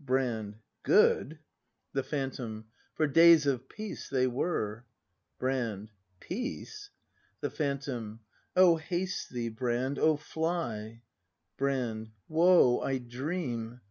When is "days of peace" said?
3.06-4.08